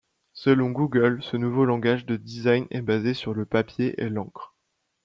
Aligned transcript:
Selon 0.33 0.71
Google 0.71 1.21
ce 1.21 1.37
nouveau 1.37 1.63
langage 1.63 2.07
de 2.07 2.15
design 2.15 2.65
est 2.71 2.81
basé 2.81 3.13
sur 3.13 3.35
le 3.35 3.45
papier 3.45 4.01
et 4.01 4.09
l'encre. 4.09 4.55